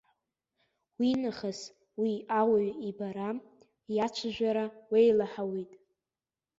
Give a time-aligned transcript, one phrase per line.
[0.99, 1.59] Уинахыс
[2.01, 3.29] уи ауаҩ ибара,
[3.95, 5.71] иацәажәара уеилаҳауеит.